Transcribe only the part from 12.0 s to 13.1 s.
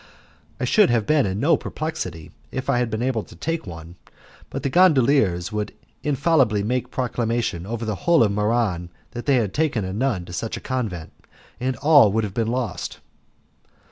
would have been lost.